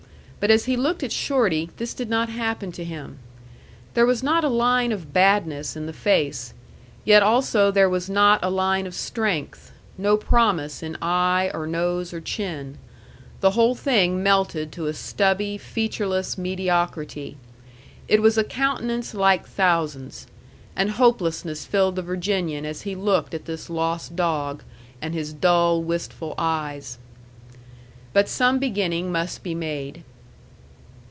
[0.43, 3.19] But as he looked at Shorty, this did not happen to him.
[3.93, 6.55] There was not a line of badness in the face;
[7.05, 12.11] yet also there was not a line of strength; no promise in eye, or nose,
[12.11, 12.79] or chin;
[13.39, 17.37] the whole thing melted to a stubby, featureless mediocrity.
[18.07, 20.25] It was a countenance like thousands;
[20.75, 24.63] and hopelessness filled the Virginian as he looked at this lost dog,
[25.03, 26.97] and his dull, wistful eyes.
[28.11, 30.03] But some beginning must be made.